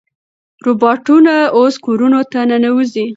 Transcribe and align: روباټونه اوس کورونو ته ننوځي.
روباټونه 0.65 1.33
اوس 1.57 1.75
کورونو 1.85 2.19
ته 2.31 2.39
ننوځي. 2.49 3.05